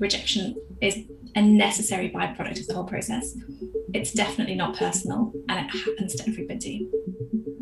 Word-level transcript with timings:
rejection 0.00 0.56
is 0.80 0.96
a 1.34 1.42
necessary 1.42 2.10
byproduct 2.10 2.58
of 2.58 2.66
the 2.66 2.74
whole 2.74 2.84
process. 2.84 3.36
It's 3.92 4.12
definitely 4.12 4.54
not 4.54 4.74
personal 4.76 5.30
and 5.48 5.66
it 5.66 5.70
happens 5.70 6.14
to 6.14 6.26
everybody. 6.26 6.88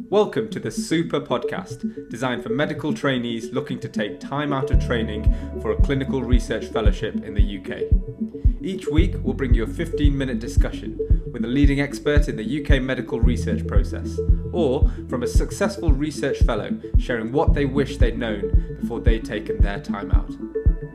Welcome 0.09 0.48
to 0.50 0.61
the 0.61 0.68
SOOPR 0.68 1.27
Podcast, 1.27 2.09
designed 2.09 2.45
for 2.45 2.50
medical 2.50 2.95
trainees 2.95 3.53
looking 3.53 3.80
to 3.80 3.89
take 3.89 4.21
time 4.21 4.53
out 4.53 4.71
of 4.71 4.82
training 4.86 5.35
for 5.61 5.72
a 5.72 5.82
clinical 5.82 6.22
research 6.22 6.66
fellowship 6.66 7.16
in 7.25 7.35
the 7.35 7.59
UK. 7.59 7.82
Each 8.62 8.86
week, 8.86 9.16
we'll 9.23 9.34
bring 9.34 9.52
you 9.52 9.64
a 9.64 9.66
15 9.66 10.16
minute 10.16 10.39
discussion 10.39 10.96
with 11.32 11.45
a 11.45 11.48
leading 11.48 11.80
expert 11.80 12.29
in 12.29 12.36
the 12.36 12.62
UK 12.62 12.80
medical 12.80 13.20
research 13.20 13.66
process, 13.66 14.18
or 14.52 14.89
from 15.08 15.25
a 15.25 15.27
successful 15.27 15.93
research 15.93 16.39
fellow 16.44 16.71
sharing 16.99 17.32
what 17.32 17.52
they 17.52 17.64
wish 17.64 17.96
they'd 17.96 18.16
known 18.16 18.77
before 18.80 19.00
they'd 19.00 19.25
taken 19.25 19.61
their 19.61 19.80
time 19.80 20.13
out. 20.13 20.30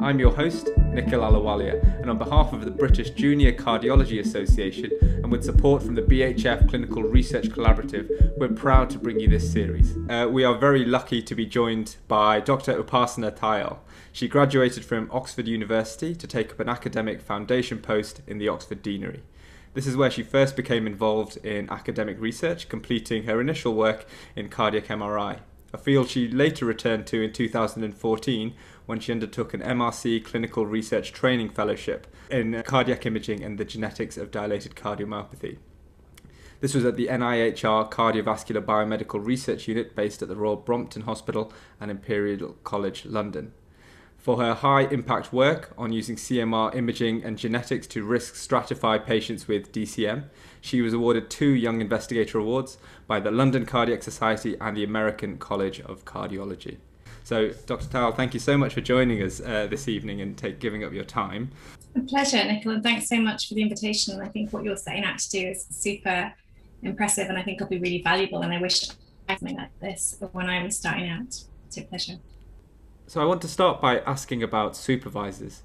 I'm 0.04 0.20
your 0.20 0.36
host, 0.36 0.70
Nikhil 0.90 1.22
Alawalia, 1.22 1.82
and 2.02 2.10
on 2.10 2.18
behalf 2.18 2.52
of 2.52 2.66
the 2.66 2.72
British 2.72 3.12
Junior 3.12 3.54
Cardiology 3.54 4.20
Association 4.20 4.92
and 5.02 5.32
with 5.32 5.46
support 5.46 5.82
from 5.82 5.96
the 5.96 6.02
BHF 6.02 6.68
Clinical 6.68 7.04
Research 7.04 7.48
Collaborative, 7.48 8.38
we're 8.38 8.50
proud 8.50 8.90
to 8.90 9.00
bring 9.00 9.22
you 9.22 9.30
this 9.30 9.50
series. 9.50 9.96
Uh, 10.10 10.28
we 10.30 10.44
are 10.44 10.58
very 10.58 10.84
lucky 10.84 11.22
to 11.22 11.34
be 11.34 11.46
joined 11.46 11.96
by 12.10 12.42
Dr. 12.42 12.84
Upasana 12.84 13.34
Tayal. 13.34 13.78
She 14.12 14.28
graduated 14.28 14.84
from 14.84 15.10
Oxford 15.10 15.48
University 15.48 16.14
to 16.14 16.28
take 16.28 16.52
up 16.52 16.60
an 16.60 16.68
academic 16.68 17.22
foundation 17.22 17.78
post 17.78 18.20
in 18.28 18.40
the 18.40 18.50
Oxford 18.50 18.84
Deanery. 18.84 19.22
This 19.74 19.88
is 19.88 19.96
where 19.96 20.12
she 20.12 20.22
first 20.22 20.58
became 20.58 20.86
involved 20.86 21.38
in 21.46 21.70
academic 21.70 22.20
research, 22.20 22.68
completing 22.68 23.24
her 23.24 23.40
initial 23.40 23.74
work 23.74 24.06
in 24.36 24.50
cardiac 24.50 24.88
MRI, 24.88 25.40
a 25.74 25.78
field 25.78 26.08
she 26.08 26.28
later 26.28 26.66
returned 26.66 27.08
to 27.08 27.22
in 27.22 27.34
2014 27.34 28.54
when 28.86 29.00
she 29.00 29.12
undertook 29.12 29.54
an 29.54 29.62
MRC 29.62 30.24
Clinical 30.24 30.66
Research 30.66 31.12
Training 31.14 31.50
Fellowship 31.50 32.08
in 32.30 32.62
cardiac 32.64 33.06
imaging 33.06 33.44
and 33.44 33.58
the 33.58 33.66
genetics 33.66 34.18
of 34.18 34.32
dilated 34.32 34.76
cardiomyopathy. 34.76 35.58
This 36.60 36.74
was 36.74 36.86
at 36.86 36.96
the 36.96 37.08
NIHR 37.08 37.92
Cardiovascular 37.92 38.64
Biomedical 38.64 39.26
Research 39.26 39.68
Unit 39.68 39.96
based 39.96 40.22
at 40.22 40.30
the 40.30 40.36
Royal 40.36 40.56
Brompton 40.56 41.02
Hospital 41.02 41.52
and 41.80 41.92
Imperial 41.92 42.56
College 42.64 43.06
London. 43.06 43.52
For 44.24 44.38
her 44.38 44.54
high 44.54 44.84
impact 44.84 45.34
work 45.34 45.74
on 45.78 45.92
using 45.92 46.16
CMR 46.16 46.74
imaging 46.74 47.22
and 47.26 47.38
genetics 47.38 47.86
to 47.88 48.06
risk 48.06 48.36
stratify 48.36 49.06
patients 49.06 49.50
with 49.50 49.74
DCM, 49.74 50.30
she 50.62 50.82
was 50.82 50.94
awarded 50.94 51.30
two 51.30 51.50
Young 51.50 51.82
Investigator 51.82 52.40
Awards 52.40 52.78
by 53.06 53.20
the 53.20 53.32
London 53.32 53.66
Cardiac 53.66 54.02
Society 54.02 54.56
and 54.62 54.78
the 54.78 54.86
American 54.86 55.38
College 55.38 55.82
of 55.82 56.06
Cardiology. 56.06 56.78
So, 57.24 57.52
Dr. 57.66 57.86
Tayal, 57.86 58.16
thank 58.16 58.34
you 58.34 58.40
so 58.40 58.58
much 58.58 58.74
for 58.74 58.82
joining 58.82 59.24
us 59.24 59.40
uh, 59.40 59.68
this 59.68 59.88
evening 59.88 60.20
and 60.20 60.38
take, 60.38 60.60
giving 60.60 60.84
up 60.84 60.92
your 60.92 61.06
time. 61.06 61.52
A 61.96 62.02
pleasure, 62.02 62.44
Nicola, 62.44 62.76
and 62.76 62.84
thanks 62.84 63.08
so 63.08 63.18
much 63.18 63.48
for 63.48 63.54
the 63.54 63.62
invitation. 63.62 64.20
I 64.20 64.28
think 64.28 64.52
what 64.52 64.66
you're 64.66 64.76
setting 64.76 65.06
out 65.06 65.20
to 65.20 65.30
do 65.30 65.48
is 65.48 65.66
super 65.70 66.34
impressive, 66.82 67.30
and 67.30 67.38
I 67.38 67.44
think 67.44 67.62
it'll 67.62 67.70
be 67.70 67.80
really 67.80 68.02
valuable. 68.02 68.42
And 68.42 68.54
I 68.54 68.60
wish 68.60 68.90
I 69.30 69.34
had 69.34 69.40
something 69.40 69.58
like 69.58 69.80
this 69.80 70.18
when 70.34 70.50
I 70.50 70.64
was 70.64 70.76
starting 70.76 71.10
out. 71.10 71.44
It's 71.68 71.78
a 71.78 71.84
pleasure. 71.84 72.18
So, 73.08 73.22
I 73.22 73.26
want 73.26 73.42
to 73.44 73.48
start 73.48 73.80
by 73.82 74.00
asking 74.00 74.44
about 74.44 74.76
supervisors. 74.76 75.64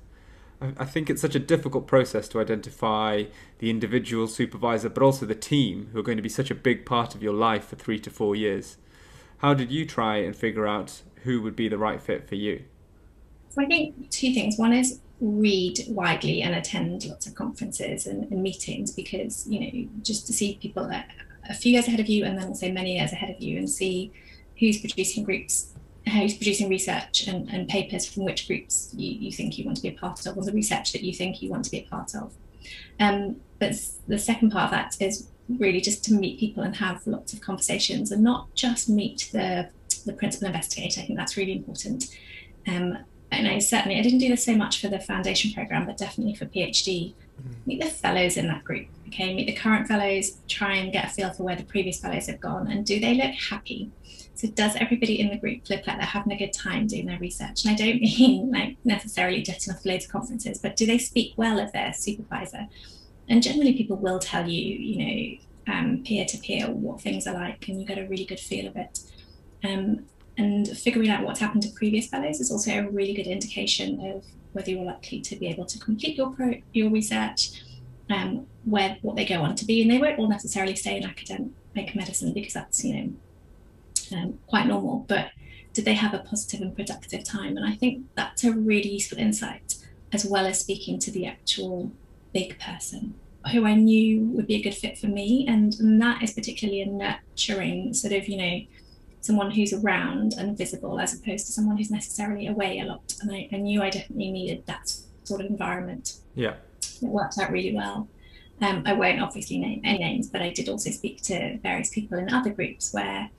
I 0.60 0.84
think 0.84 1.08
it's 1.08 1.22
such 1.22 1.36
a 1.36 1.40
difficult 1.40 1.86
process 1.86 2.26
to 2.28 2.40
identify 2.40 3.24
the 3.58 3.70
individual 3.70 4.26
supervisor, 4.26 4.88
but 4.88 5.04
also 5.04 5.24
the 5.24 5.36
team 5.36 5.90
who 5.92 6.00
are 6.00 6.02
going 6.02 6.16
to 6.18 6.22
be 6.22 6.28
such 6.28 6.50
a 6.50 6.54
big 6.54 6.84
part 6.84 7.14
of 7.14 7.22
your 7.22 7.32
life 7.32 7.66
for 7.66 7.76
three 7.76 8.00
to 8.00 8.10
four 8.10 8.34
years. 8.34 8.76
How 9.38 9.54
did 9.54 9.70
you 9.70 9.86
try 9.86 10.16
and 10.18 10.34
figure 10.34 10.66
out 10.66 11.02
who 11.22 11.42
would 11.42 11.56
be 11.56 11.68
the 11.68 11.78
right 11.78 12.00
fit 12.00 12.28
for 12.28 12.34
you? 12.34 12.64
So 13.50 13.62
I 13.62 13.66
think 13.66 14.10
two 14.10 14.32
things. 14.34 14.58
One 14.58 14.72
is 14.72 15.00
read 15.20 15.84
widely 15.88 16.42
and 16.42 16.54
attend 16.54 17.04
lots 17.06 17.26
of 17.26 17.34
conferences 17.34 18.06
and, 18.06 18.30
and 18.30 18.42
meetings 18.42 18.92
because 18.92 19.46
you 19.48 19.60
know 19.60 19.88
just 20.02 20.26
to 20.26 20.32
see 20.32 20.56
people 20.62 20.88
a 21.48 21.54
few 21.54 21.72
years 21.72 21.88
ahead 21.88 21.98
of 21.98 22.06
you 22.06 22.24
and 22.24 22.38
then 22.38 22.46
also 22.46 22.70
many 22.70 22.96
years 22.96 23.12
ahead 23.12 23.30
of 23.34 23.42
you 23.42 23.58
and 23.58 23.68
see 23.68 24.12
who's 24.60 24.78
producing 24.78 25.24
groups 25.24 25.72
who's 26.12 26.34
producing 26.34 26.68
research 26.68 27.26
and, 27.26 27.48
and 27.50 27.68
papers 27.68 28.06
from 28.06 28.24
which 28.24 28.46
groups 28.46 28.90
you, 28.96 29.10
you 29.10 29.32
think 29.32 29.58
you 29.58 29.64
want 29.64 29.76
to 29.76 29.82
be 29.82 29.88
a 29.88 29.98
part 29.98 30.24
of 30.24 30.38
or 30.38 30.44
the 30.44 30.52
research 30.52 30.92
that 30.92 31.02
you 31.02 31.12
think 31.12 31.42
you 31.42 31.50
want 31.50 31.64
to 31.64 31.70
be 31.70 31.80
a 31.80 31.84
part 31.84 32.14
of 32.14 32.32
um, 33.00 33.36
but 33.58 33.72
the 34.06 34.18
second 34.18 34.50
part 34.50 34.66
of 34.66 34.70
that 34.70 34.96
is 35.00 35.28
really 35.48 35.80
just 35.80 36.04
to 36.04 36.14
meet 36.14 36.38
people 36.38 36.62
and 36.62 36.76
have 36.76 37.06
lots 37.06 37.32
of 37.32 37.40
conversations 37.40 38.12
and 38.12 38.22
not 38.22 38.52
just 38.54 38.88
meet 38.88 39.28
the 39.32 39.70
the 40.06 40.12
principal 40.12 40.46
investigator. 40.46 41.00
I 41.00 41.04
think 41.04 41.18
that's 41.18 41.36
really 41.36 41.52
important. 41.52 42.16
Um, 42.66 42.98
and 43.30 43.46
I 43.46 43.58
certainly 43.58 43.98
I 43.98 44.02
didn't 44.02 44.20
do 44.20 44.28
this 44.28 44.44
so 44.44 44.54
much 44.54 44.80
for 44.80 44.88
the 44.88 45.00
foundation 45.00 45.52
program, 45.52 45.86
but 45.86 45.96
definitely 45.96 46.34
for 46.34 46.46
PhD. 46.46 47.14
Mm-hmm. 47.14 47.52
Meet 47.66 47.82
the 47.82 47.90
fellows 47.90 48.36
in 48.36 48.48
that 48.48 48.64
group. 48.64 48.86
Okay, 49.08 49.34
meet 49.34 49.46
the 49.46 49.54
current 49.54 49.86
fellows. 49.86 50.38
Try 50.48 50.76
and 50.76 50.92
get 50.92 51.06
a 51.06 51.08
feel 51.08 51.30
for 51.30 51.42
where 51.44 51.56
the 51.56 51.64
previous 51.64 52.00
fellows 52.00 52.26
have 52.26 52.40
gone, 52.40 52.70
and 52.70 52.84
do 52.84 53.00
they 53.00 53.14
look 53.14 53.34
happy? 53.34 53.90
So 54.34 54.46
does 54.46 54.76
everybody 54.76 55.20
in 55.20 55.30
the 55.30 55.36
group 55.36 55.68
look 55.68 55.84
like 55.86 55.96
they're 55.96 56.06
having 56.06 56.32
a 56.32 56.38
good 56.38 56.52
time 56.52 56.86
doing 56.86 57.06
their 57.06 57.18
research? 57.18 57.64
And 57.64 57.72
I 57.72 57.74
don't 57.74 58.00
mean 58.00 58.52
like 58.52 58.76
necessarily 58.84 59.42
jetting 59.42 59.74
off 59.74 59.84
loads 59.84 60.04
of 60.04 60.12
conferences, 60.12 60.58
but 60.58 60.76
do 60.76 60.86
they 60.86 60.98
speak 60.98 61.34
well 61.36 61.58
of 61.58 61.72
their 61.72 61.92
supervisor? 61.92 62.68
And 63.28 63.42
generally, 63.42 63.74
people 63.74 63.96
will 63.96 64.18
tell 64.18 64.48
you, 64.48 64.62
you 64.78 64.98
know, 64.98 65.74
um, 65.74 66.02
peer 66.04 66.24
to 66.24 66.38
peer 66.38 66.70
what 66.70 67.00
things 67.00 67.26
are 67.26 67.34
like, 67.34 67.68
and 67.68 67.80
you 67.80 67.86
get 67.86 67.98
a 67.98 68.06
really 68.06 68.24
good 68.24 68.40
feel 68.40 68.66
of 68.66 68.76
it. 68.76 69.00
Um, 69.64 70.06
and 70.38 70.68
figuring 70.68 71.10
out 71.10 71.24
what's 71.24 71.40
happened 71.40 71.62
to 71.64 71.70
previous 71.70 72.06
fellows 72.06 72.40
is 72.40 72.50
also 72.50 72.70
a 72.70 72.88
really 72.90 73.12
good 73.12 73.26
indication 73.26 74.00
of 74.12 74.24
whether 74.52 74.70
you're 74.70 74.84
likely 74.84 75.20
to 75.20 75.36
be 75.36 75.48
able 75.48 75.66
to 75.66 75.78
complete 75.78 76.16
your 76.16 76.30
pro, 76.30 76.54
your 76.72 76.90
research, 76.90 77.62
um, 78.08 78.46
where 78.64 78.96
what 79.02 79.16
they 79.16 79.24
go 79.24 79.42
on 79.42 79.56
to 79.56 79.64
be, 79.64 79.82
and 79.82 79.90
they 79.90 79.98
won't 79.98 80.18
all 80.18 80.28
necessarily 80.28 80.76
stay 80.76 80.96
in 80.96 81.04
academic 81.04 81.94
medicine 81.94 82.32
because 82.32 82.54
that's 82.54 82.84
you 82.84 82.94
know 82.94 84.16
um, 84.16 84.38
quite 84.46 84.66
normal. 84.66 85.04
But 85.08 85.30
did 85.72 85.84
they 85.84 85.94
have 85.94 86.14
a 86.14 86.18
positive 86.20 86.60
and 86.60 86.74
productive 86.74 87.24
time? 87.24 87.56
And 87.56 87.66
I 87.66 87.72
think 87.74 88.06
that's 88.14 88.44
a 88.44 88.52
really 88.52 88.90
useful 88.90 89.18
insight, 89.18 89.76
as 90.12 90.24
well 90.24 90.46
as 90.46 90.60
speaking 90.60 90.98
to 91.00 91.10
the 91.10 91.26
actual 91.26 91.92
big 92.38 92.58
person 92.58 93.14
who 93.52 93.64
I 93.64 93.74
knew 93.74 94.24
would 94.34 94.46
be 94.46 94.56
a 94.56 94.62
good 94.62 94.74
fit 94.74 94.98
for 94.98 95.06
me, 95.06 95.46
and, 95.48 95.74
and 95.80 96.00
that 96.02 96.22
is 96.22 96.32
particularly 96.32 96.82
a 96.82 96.86
nurturing 96.86 97.94
sort 97.94 98.12
of 98.12 98.28
you 98.28 98.36
know 98.36 98.60
someone 99.20 99.50
who's 99.50 99.72
around 99.72 100.34
and 100.38 100.56
visible 100.56 101.00
as 101.00 101.12
opposed 101.14 101.46
to 101.46 101.52
someone 101.52 101.76
who's 101.76 101.90
necessarily 101.90 102.46
away 102.46 102.80
a 102.80 102.84
lot. 102.84 103.14
And 103.20 103.32
I, 103.32 103.48
I 103.52 103.56
knew 103.56 103.82
I 103.82 103.90
definitely 103.90 104.30
needed 104.30 104.64
that 104.66 104.92
sort 105.24 105.40
of 105.40 105.48
environment. 105.48 106.18
Yeah. 106.34 106.54
It 107.02 107.08
worked 107.08 107.36
out 107.38 107.50
really 107.50 107.74
well. 107.74 108.08
Um, 108.60 108.82
I 108.86 108.92
won't 108.92 109.20
obviously 109.20 109.58
name 109.58 109.80
any 109.84 109.98
names, 109.98 110.28
but 110.28 110.40
I 110.40 110.50
did 110.50 110.68
also 110.68 110.90
speak 110.90 111.22
to 111.24 111.58
various 111.58 111.90
people 111.90 112.18
in 112.18 112.32
other 112.32 112.50
groups 112.50 112.92
where, 112.94 113.30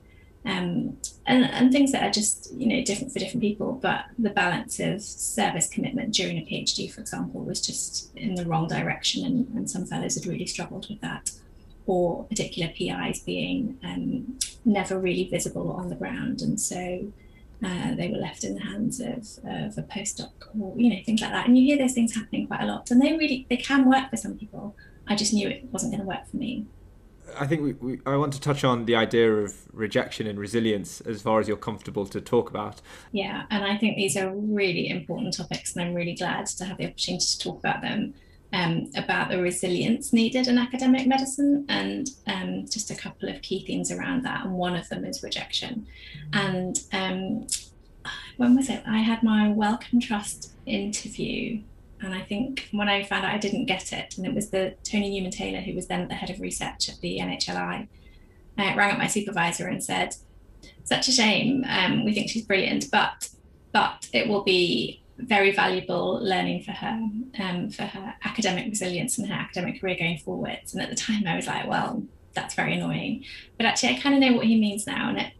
um, 0.44 0.96
and, 1.30 1.44
and 1.44 1.72
things 1.72 1.92
that 1.92 2.02
are 2.02 2.10
just, 2.10 2.52
you 2.52 2.66
know, 2.66 2.82
different 2.84 3.12
for 3.12 3.18
different 3.18 3.42
people, 3.42 3.72
but 3.72 4.06
the 4.18 4.30
balance 4.30 4.80
of 4.80 5.00
service 5.02 5.68
commitment 5.68 6.12
during 6.12 6.38
a 6.38 6.42
PhD, 6.42 6.92
for 6.92 7.00
example, 7.00 7.42
was 7.42 7.60
just 7.60 8.14
in 8.16 8.34
the 8.34 8.44
wrong 8.44 8.68
direction. 8.68 9.24
And, 9.24 9.48
and 9.56 9.70
some 9.70 9.86
fellows 9.86 10.16
had 10.16 10.26
really 10.26 10.46
struggled 10.46 10.88
with 10.88 11.00
that 11.00 11.30
or 11.86 12.24
particular 12.24 12.72
PIs 12.76 13.20
being 13.20 13.78
um, 13.82 14.38
never 14.64 14.98
really 14.98 15.28
visible 15.28 15.72
on 15.72 15.88
the 15.88 15.96
ground. 15.96 16.42
And 16.42 16.60
so 16.60 17.12
uh, 17.64 17.94
they 17.94 18.08
were 18.08 18.18
left 18.18 18.44
in 18.44 18.54
the 18.54 18.62
hands 18.62 19.00
of, 19.00 19.18
of 19.44 19.78
a 19.78 19.82
postdoc 19.82 20.32
or, 20.58 20.74
you 20.76 20.90
know, 20.90 21.00
things 21.04 21.20
like 21.20 21.30
that. 21.30 21.46
And 21.46 21.58
you 21.58 21.64
hear 21.64 21.78
those 21.78 21.94
things 21.94 22.14
happening 22.14 22.46
quite 22.46 22.62
a 22.62 22.66
lot. 22.66 22.90
And 22.90 23.00
they 23.00 23.16
really, 23.16 23.46
they 23.48 23.56
can 23.56 23.88
work 23.88 24.10
for 24.10 24.16
some 24.16 24.36
people. 24.36 24.76
I 25.06 25.16
just 25.16 25.32
knew 25.32 25.48
it 25.48 25.64
wasn't 25.72 25.92
going 25.92 26.02
to 26.02 26.06
work 26.06 26.28
for 26.30 26.36
me. 26.36 26.66
I 27.38 27.46
think 27.46 27.62
we, 27.62 27.72
we, 27.74 28.00
I 28.06 28.16
want 28.16 28.32
to 28.34 28.40
touch 28.40 28.64
on 28.64 28.84
the 28.84 28.96
idea 28.96 29.32
of 29.32 29.54
rejection 29.72 30.26
and 30.26 30.38
resilience 30.38 31.00
as 31.02 31.22
far 31.22 31.40
as 31.40 31.48
you're 31.48 31.56
comfortable 31.56 32.06
to 32.06 32.20
talk 32.20 32.50
about. 32.50 32.80
Yeah, 33.12 33.44
and 33.50 33.64
I 33.64 33.76
think 33.76 33.96
these 33.96 34.16
are 34.16 34.32
really 34.34 34.88
important 34.88 35.36
topics, 35.36 35.74
and 35.74 35.84
I'm 35.84 35.94
really 35.94 36.14
glad 36.14 36.46
to 36.46 36.64
have 36.64 36.78
the 36.78 36.86
opportunity 36.86 37.24
to 37.24 37.38
talk 37.38 37.58
about 37.58 37.82
them 37.82 38.14
um, 38.52 38.90
about 38.96 39.30
the 39.30 39.40
resilience 39.40 40.12
needed 40.12 40.48
in 40.48 40.58
academic 40.58 41.06
medicine 41.06 41.64
and 41.68 42.08
um, 42.26 42.66
just 42.68 42.90
a 42.90 42.94
couple 42.94 43.28
of 43.28 43.40
key 43.42 43.64
themes 43.64 43.90
around 43.90 44.24
that. 44.24 44.44
And 44.44 44.54
one 44.54 44.76
of 44.76 44.88
them 44.88 45.04
is 45.04 45.22
rejection. 45.22 45.86
And 46.32 46.78
um, 46.92 47.46
when 48.36 48.56
was 48.56 48.68
it? 48.68 48.82
I 48.86 48.98
had 48.98 49.22
my 49.22 49.48
Wellcome 49.50 50.00
Trust 50.00 50.52
interview. 50.66 51.62
And 52.02 52.14
I 52.14 52.22
think 52.22 52.68
when 52.72 52.88
I 52.88 53.02
found 53.04 53.24
out 53.24 53.34
I 53.34 53.38
didn't 53.38 53.66
get 53.66 53.92
it, 53.92 54.16
and 54.16 54.26
it 54.26 54.34
was 54.34 54.50
the 54.50 54.74
Tony 54.84 55.10
Newman 55.10 55.30
Taylor, 55.30 55.60
who 55.60 55.74
was 55.74 55.86
then 55.86 56.08
the 56.08 56.14
head 56.14 56.30
of 56.30 56.40
research 56.40 56.88
at 56.88 57.00
the 57.00 57.18
NHLI, 57.18 57.88
I 58.58 58.74
rang 58.74 58.92
up 58.92 58.98
my 58.98 59.06
supervisor 59.06 59.66
and 59.66 59.82
said, 59.82 60.16
"Such 60.84 61.08
a 61.08 61.12
shame. 61.12 61.64
Um, 61.68 62.04
we 62.04 62.12
think 62.12 62.30
she's 62.30 62.44
brilliant, 62.44 62.90
but 62.90 63.30
but 63.72 64.08
it 64.12 64.28
will 64.28 64.42
be 64.42 65.02
very 65.16 65.52
valuable 65.52 66.18
learning 66.22 66.62
for 66.62 66.72
her, 66.72 67.08
um, 67.38 67.70
for 67.70 67.82
her 67.82 68.14
academic 68.24 68.66
resilience 68.66 69.18
and 69.18 69.28
her 69.28 69.34
academic 69.34 69.80
career 69.80 69.96
going 69.98 70.18
forwards. 70.18 70.72
And 70.72 70.82
at 70.82 70.90
the 70.90 70.96
time, 70.96 71.26
I 71.26 71.36
was 71.36 71.46
like, 71.46 71.68
well, 71.68 72.02
that's 72.34 72.54
very 72.54 72.74
annoying. 72.74 73.24
But 73.56 73.66
actually, 73.66 73.90
I 73.90 74.00
kind 74.00 74.14
of 74.14 74.20
know 74.20 74.36
what 74.36 74.46
he 74.46 74.58
means 74.58 74.86
now, 74.86 75.08
and 75.10 75.18
it, 75.18 75.32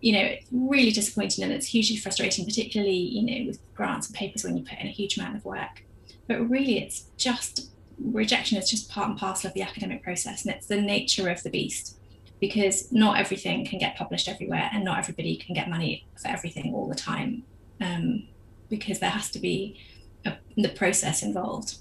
you 0.00 0.12
know, 0.12 0.20
it's 0.20 0.46
really 0.50 0.90
disappointing 0.90 1.44
and 1.44 1.52
it's 1.52 1.66
hugely 1.66 1.96
frustrating, 1.96 2.44
particularly 2.44 2.96
you 2.96 3.22
know 3.22 3.46
with 3.46 3.58
grants 3.74 4.06
and 4.08 4.16
papers 4.16 4.44
when 4.44 4.56
you 4.56 4.64
put 4.64 4.78
in 4.78 4.86
a 4.86 4.90
huge 4.90 5.16
amount 5.16 5.36
of 5.36 5.44
work. 5.44 5.84
but 6.26 6.48
really 6.48 6.78
it's 6.78 7.06
just 7.16 7.70
rejection 8.02 8.56
is 8.56 8.70
just 8.70 8.90
part 8.90 9.08
and 9.08 9.18
parcel 9.18 9.48
of 9.48 9.54
the 9.54 9.62
academic 9.62 10.02
process 10.02 10.44
and 10.44 10.54
it's 10.54 10.66
the 10.66 10.80
nature 10.80 11.28
of 11.28 11.42
the 11.42 11.50
beast 11.50 11.98
because 12.40 12.90
not 12.90 13.18
everything 13.18 13.66
can 13.66 13.78
get 13.78 13.96
published 13.96 14.28
everywhere 14.28 14.70
and 14.72 14.84
not 14.84 14.98
everybody 14.98 15.36
can 15.36 15.54
get 15.54 15.68
money 15.68 16.06
for 16.20 16.28
everything 16.28 16.72
all 16.74 16.88
the 16.88 16.94
time 16.94 17.42
um, 17.80 18.26
because 18.68 18.98
there 18.98 19.10
has 19.10 19.30
to 19.30 19.38
be 19.38 19.78
a, 20.24 20.32
the 20.56 20.70
process 20.70 21.22
involved 21.22 21.76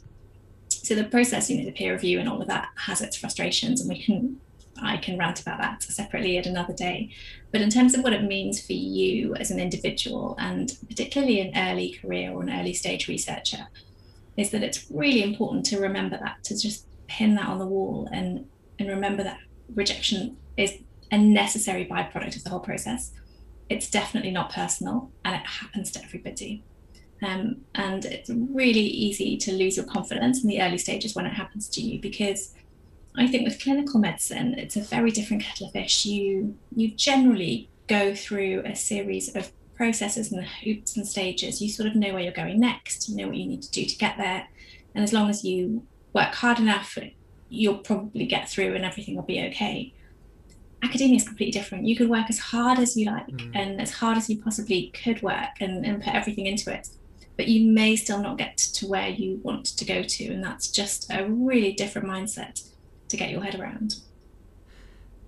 so 0.67 0.95
the 0.95 1.03
process 1.05 1.49
you 1.49 1.57
know 1.57 1.65
the 1.65 1.71
peer 1.71 1.93
review 1.93 2.19
and 2.19 2.27
all 2.27 2.41
of 2.41 2.47
that 2.47 2.69
has 2.75 3.01
its 3.01 3.15
frustrations 3.15 3.79
and 3.79 3.89
we 3.89 4.01
can 4.01 4.39
i 4.81 4.97
can 4.97 5.17
rant 5.17 5.41
about 5.41 5.59
that 5.59 5.83
separately 5.83 6.37
at 6.37 6.45
another 6.45 6.73
day. 6.73 7.09
But 7.51 7.61
in 7.61 7.69
terms 7.69 7.95
of 7.95 8.03
what 8.03 8.13
it 8.13 8.23
means 8.23 8.65
for 8.65 8.73
you 8.73 9.35
as 9.35 9.51
an 9.51 9.59
individual 9.59 10.35
and 10.39 10.71
particularly 10.87 11.39
an 11.39 11.51
early 11.55 11.97
career 12.01 12.31
or 12.31 12.41
an 12.43 12.49
early 12.49 12.73
stage 12.73 13.07
researcher 13.07 13.67
is 14.37 14.51
that 14.51 14.63
it's 14.63 14.85
really 14.89 15.23
important 15.23 15.65
to 15.65 15.79
remember 15.79 16.17
that 16.17 16.43
to 16.45 16.57
just 16.57 16.85
pin 17.07 17.35
that 17.35 17.47
on 17.47 17.59
the 17.59 17.65
wall 17.65 18.07
and 18.11 18.45
and 18.77 18.87
remember 18.87 19.23
that 19.23 19.39
rejection 19.75 20.37
is 20.57 20.77
a 21.11 21.17
necessary 21.17 21.85
byproduct 21.85 22.35
of 22.37 22.43
the 22.43 22.49
whole 22.49 22.59
process. 22.59 23.11
It's 23.69 23.89
definitely 23.89 24.31
not 24.31 24.51
personal 24.51 25.11
and 25.25 25.35
it 25.35 25.45
happens 25.45 25.91
to 25.91 26.03
everybody. 26.03 26.63
Um, 27.21 27.61
and 27.75 28.05
it's 28.05 28.29
really 28.29 28.79
easy 28.79 29.35
to 29.37 29.51
lose 29.51 29.75
your 29.75 29.85
confidence 29.85 30.41
in 30.41 30.47
the 30.47 30.61
early 30.61 30.77
stages 30.77 31.15
when 31.15 31.25
it 31.25 31.33
happens 31.33 31.67
to 31.69 31.81
you 31.81 31.99
because 31.99 32.53
I 33.19 33.27
think 33.27 33.45
with 33.45 33.61
clinical 33.61 33.99
medicine, 33.99 34.55
it's 34.57 34.77
a 34.77 34.81
very 34.81 35.11
different 35.11 35.43
kettle 35.43 35.67
of 35.67 35.73
fish. 35.73 36.05
You 36.05 36.57
you 36.75 36.91
generally 36.91 37.69
go 37.87 38.15
through 38.15 38.63
a 38.65 38.75
series 38.75 39.35
of 39.35 39.51
processes 39.75 40.31
and 40.31 40.45
hoops 40.45 40.95
and 40.95 41.07
stages. 41.07 41.61
You 41.61 41.69
sort 41.69 41.89
of 41.89 41.95
know 41.95 42.13
where 42.13 42.23
you're 42.23 42.31
going 42.31 42.59
next. 42.59 43.09
You 43.09 43.17
know 43.17 43.27
what 43.27 43.37
you 43.37 43.45
need 43.45 43.61
to 43.63 43.71
do 43.71 43.85
to 43.85 43.97
get 43.97 44.17
there, 44.17 44.47
and 44.95 45.03
as 45.03 45.13
long 45.13 45.29
as 45.29 45.43
you 45.43 45.85
work 46.13 46.33
hard 46.33 46.59
enough, 46.59 46.97
you'll 47.49 47.79
probably 47.79 48.25
get 48.25 48.49
through, 48.49 48.73
and 48.75 48.85
everything 48.85 49.15
will 49.15 49.23
be 49.23 49.41
okay. 49.47 49.93
Academia 50.81 51.17
is 51.17 51.27
completely 51.27 51.51
different. 51.51 51.85
You 51.85 51.97
can 51.97 52.07
work 52.07 52.29
as 52.29 52.39
hard 52.39 52.79
as 52.79 52.95
you 52.95 53.05
like 53.07 53.27
mm. 53.27 53.51
and 53.53 53.81
as 53.81 53.91
hard 53.91 54.17
as 54.17 54.29
you 54.29 54.41
possibly 54.41 54.91
could 54.91 55.21
work 55.21 55.59
and, 55.59 55.85
and 55.85 56.01
put 56.01 56.15
everything 56.15 56.45
into 56.45 56.73
it 56.73 56.87
but 57.35 57.47
you 57.47 57.71
may 57.71 57.95
still 57.95 58.21
not 58.21 58.37
get 58.37 58.57
to 58.57 58.85
where 58.85 59.07
you 59.07 59.39
want 59.43 59.65
to 59.65 59.85
go 59.85 60.03
to. 60.03 60.25
And 60.25 60.43
that's 60.43 60.67
just 60.67 61.09
a 61.09 61.25
really 61.25 61.71
different 61.71 62.05
mindset 62.05 62.69
to 63.09 63.17
get 63.17 63.29
your 63.29 63.43
head 63.43 63.59
around. 63.59 63.97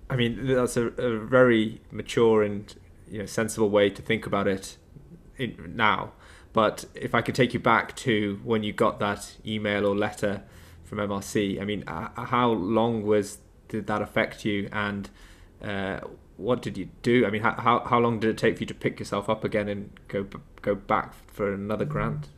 I 0.08 0.16
mean, 0.16 0.46
that's 0.46 0.76
a, 0.76 0.88
a 0.88 1.18
very 1.18 1.80
mature 1.90 2.42
and 2.42 2.74
you 3.08 3.20
know, 3.20 3.26
sensible 3.26 3.70
way 3.70 3.90
to 3.90 4.02
think 4.02 4.26
about 4.26 4.48
it 4.48 4.76
in, 5.36 5.74
now. 5.76 6.12
But 6.52 6.84
if 6.94 7.14
I 7.14 7.22
could 7.22 7.34
take 7.34 7.54
you 7.54 7.60
back 7.60 7.96
to 7.96 8.40
when 8.44 8.62
you 8.62 8.72
got 8.72 8.98
that 9.00 9.36
email 9.46 9.86
or 9.86 9.96
letter 9.96 10.42
from 10.84 10.98
MRC, 10.98 11.60
I 11.60 11.64
mean, 11.64 11.84
how 11.86 12.50
long 12.50 13.04
was 13.04 13.38
did 13.68 13.86
that 13.86 14.02
affect 14.02 14.44
you, 14.44 14.68
and 14.70 15.08
uh, 15.62 16.00
what 16.36 16.60
did 16.60 16.76
you 16.76 16.90
do? 17.00 17.24
I 17.24 17.30
mean, 17.30 17.42
how 17.42 17.82
how 17.86 17.98
long 17.98 18.20
did 18.20 18.30
it 18.30 18.38
take 18.38 18.56
for 18.56 18.64
you 18.64 18.66
to 18.66 18.74
pick 18.74 18.98
yourself 18.98 19.30
up 19.30 19.44
again 19.44 19.68
and 19.68 19.90
go 20.08 20.26
go 20.60 20.74
back 20.74 21.14
for 21.26 21.54
another 21.54 21.86
grant? 21.86 22.28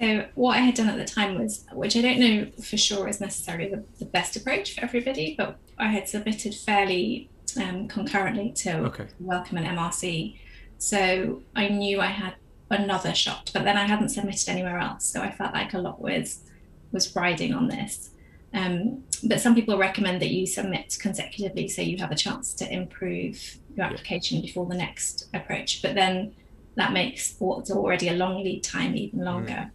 So 0.00 0.26
what 0.34 0.56
I 0.56 0.60
had 0.60 0.74
done 0.74 0.88
at 0.88 0.96
the 0.96 1.04
time 1.04 1.38
was, 1.38 1.64
which 1.72 1.96
I 1.96 2.02
don't 2.02 2.20
know 2.20 2.46
for 2.62 2.76
sure 2.76 3.08
is 3.08 3.20
necessarily 3.20 3.68
the, 3.68 3.84
the 3.98 4.04
best 4.04 4.36
approach 4.36 4.74
for 4.74 4.82
everybody, 4.82 5.34
but 5.36 5.58
I 5.76 5.88
had 5.88 6.08
submitted 6.08 6.54
fairly 6.54 7.30
um, 7.60 7.88
concurrently 7.88 8.52
to 8.52 8.78
okay. 8.84 9.06
Wellcome 9.18 9.58
and 9.58 9.78
MRC. 9.78 10.38
So 10.78 11.42
I 11.56 11.68
knew 11.68 12.00
I 12.00 12.06
had 12.06 12.34
another 12.70 13.14
shot, 13.14 13.50
but 13.52 13.64
then 13.64 13.76
I 13.76 13.86
hadn't 13.86 14.10
submitted 14.10 14.48
anywhere 14.48 14.78
else. 14.78 15.04
So 15.04 15.20
I 15.20 15.32
felt 15.32 15.52
like 15.52 15.74
a 15.74 15.78
lot 15.78 16.00
was 16.00 16.44
was 16.92 17.14
riding 17.14 17.52
on 17.52 17.68
this. 17.68 18.10
Um, 18.54 19.04
but 19.24 19.40
some 19.40 19.54
people 19.54 19.76
recommend 19.76 20.22
that 20.22 20.30
you 20.30 20.46
submit 20.46 20.96
consecutively 21.00 21.68
so 21.68 21.82
you 21.82 21.98
have 21.98 22.10
a 22.10 22.16
chance 22.16 22.54
to 22.54 22.72
improve 22.72 23.58
your 23.76 23.84
application 23.86 24.40
before 24.40 24.64
the 24.66 24.74
next 24.74 25.28
approach. 25.34 25.82
But 25.82 25.94
then 25.94 26.34
that 26.76 26.92
makes 26.92 27.34
what's 27.38 27.70
already 27.70 28.08
a 28.08 28.14
long 28.14 28.42
lead 28.42 28.62
time 28.62 28.96
even 28.96 29.24
longer. 29.24 29.52
Mm. 29.52 29.70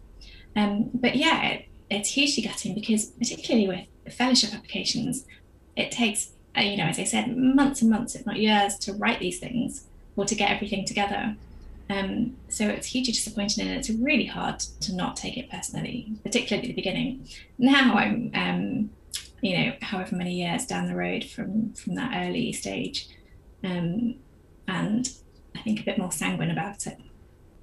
Um, 0.56 0.90
but 0.94 1.16
yeah, 1.16 1.44
it, 1.44 1.66
it's 1.90 2.10
hugely 2.10 2.44
gutting 2.44 2.74
because 2.76 3.06
particularly 3.06 3.68
with 3.68 4.14
fellowship 4.14 4.54
applications, 4.54 5.26
it 5.76 5.92
takes, 5.92 6.32
uh, 6.58 6.62
you 6.62 6.78
know, 6.78 6.86
as 6.86 7.00
I 7.00 7.04
said, 7.04 7.36
months 7.36 7.82
and 7.82 7.90
months, 7.90 8.16
if 8.16 8.26
not 8.26 8.38
years, 8.38 8.78
to 8.80 8.94
write 8.94 9.20
these 9.20 9.40
things 9.40 9.88
or 10.16 10.26
to 10.26 10.36
get 10.36 10.52
everything 10.52 10.86
together. 10.86 11.36
Um, 11.90 12.38
so 12.50 12.68
it's 12.68 12.88
hugely 12.88 13.14
disappointing 13.14 13.68
and 13.68 13.78
it's 13.78 13.90
really 13.90 14.26
hard 14.26 14.60
to 14.60 14.96
not 14.96 15.16
take 15.16 15.38
it 15.38 15.50
personally, 15.50 16.14
particularly 16.24 16.70
at 16.70 16.76
the 16.76 16.82
beginning. 16.82 17.28
Now 17.58 17.96
I'm, 17.96 18.32
um, 18.34 18.90
you 19.42 19.58
know, 19.58 19.74
however 19.82 20.16
many 20.16 20.36
years 20.36 20.66
down 20.66 20.88
the 20.88 20.96
road 20.96 21.26
from 21.26 21.74
from 21.74 21.96
that 21.96 22.26
early 22.26 22.54
stage, 22.54 23.10
um, 23.64 24.16
and 24.68 25.12
I 25.54 25.60
think 25.62 25.82
a 25.82 25.84
bit 25.84 25.98
more 25.98 26.12
sanguine 26.12 26.52
about 26.52 26.88
it. 26.88 26.98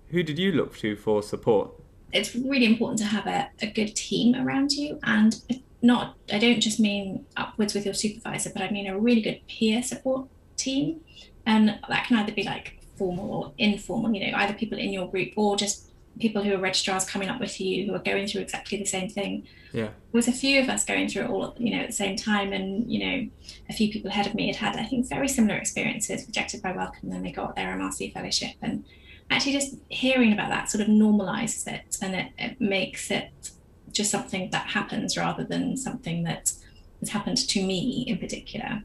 Who 0.09 0.23
did 0.23 0.39
you 0.39 0.53
look 0.53 0.77
to 0.79 0.95
for 0.97 1.23
support? 1.23 1.73
It's 2.13 2.35
really 2.35 2.67
important 2.67 2.99
to 3.01 3.07
have 3.07 3.27
a, 3.27 3.49
a 3.63 3.67
good 3.67 3.95
team 3.95 4.35
around 4.35 4.73
you 4.73 4.99
and 5.03 5.35
not 5.83 6.17
I 6.33 6.39
don't 6.39 6.61
just 6.61 6.79
mean 6.79 7.25
upwards 7.37 7.75
with 7.75 7.85
your 7.85 7.95
supervisor, 7.95 8.51
but 8.53 8.63
I 8.63 8.71
mean 8.71 8.87
a 8.87 8.99
really 8.99 9.23
good 9.23 9.41
peer 9.49 9.83
support 9.83 10.29
team. 10.57 11.01
And 11.47 11.79
that 11.89 12.07
can 12.07 12.19
either 12.19 12.33
be 12.33 12.43
like 12.43 12.79
formal 12.97 13.33
or 13.33 13.53
informal, 13.59 14.15
you 14.15 14.31
know, 14.31 14.37
either 14.39 14.53
people 14.53 14.79
in 14.79 14.93
your 14.93 15.11
group 15.11 15.33
or 15.37 15.57
just 15.57 15.91
people 16.19 16.43
who 16.43 16.55
are 16.55 16.59
registrars 16.59 17.05
coming 17.05 17.29
up 17.29 17.41
with 17.41 17.61
you 17.61 17.87
who 17.87 17.95
are 17.95 18.01
going 18.01 18.27
through 18.27 18.43
exactly 18.43 18.79
the 18.79 18.85
same 18.85 19.09
thing. 19.09 19.47
Yeah. 19.73 19.85
There 19.85 19.93
was 20.13 20.29
a 20.29 20.33
few 20.33 20.61
of 20.61 20.69
us 20.69 20.85
going 20.85 21.09
through 21.09 21.23
it 21.23 21.31
all, 21.31 21.55
you 21.59 21.75
know, 21.75 21.83
at 21.83 21.89
the 21.89 21.95
same 21.95 22.17
time. 22.17 22.53
And, 22.53 22.91
you 22.93 22.99
know, 23.07 23.31
a 23.69 23.73
few 23.73 23.91
people 23.91 24.11
ahead 24.11 24.27
of 24.27 24.35
me 24.35 24.49
had 24.49 24.57
had, 24.57 24.77
I 24.77 24.85
think, 24.85 25.09
very 25.09 25.29
similar 25.29 25.57
experiences, 25.57 26.27
rejected 26.27 26.61
by 26.61 26.73
Wellcome, 26.73 27.01
and 27.05 27.13
then 27.13 27.23
they 27.23 27.33
got 27.33 27.57
their 27.57 27.69
MRC 27.69 28.13
fellowship. 28.13 28.55
And 28.61 28.85
actually 29.31 29.53
just 29.53 29.77
hearing 29.89 30.33
about 30.33 30.51
that 30.51 30.71
sort 30.71 30.83
of 30.83 30.89
normalizes 30.89 31.67
it 31.67 31.97
and 32.03 32.15
it, 32.15 32.33
it 32.39 32.61
makes 32.61 33.11
it 33.11 33.51
just 33.93 34.11
something 34.11 34.51
that 34.51 34.67
happens 34.67 35.17
rather 35.17 35.45
than 35.45 35.77
something 35.77 36.25
that 36.25 36.53
has 37.01 37.11
happened 37.11 37.37
to 37.37 37.65
me 37.65 38.05
in 38.07 38.19
particular. 38.19 38.83